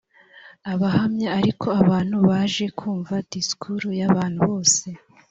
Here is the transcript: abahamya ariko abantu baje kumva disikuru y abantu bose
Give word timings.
abahamya 0.71 1.29
ariko 1.39 1.67
abantu 1.81 2.15
baje 2.27 2.65
kumva 2.79 3.15
disikuru 3.31 3.87
y 3.99 4.03
abantu 4.09 4.39
bose 4.49 4.87